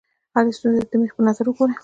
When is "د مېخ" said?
0.91-1.11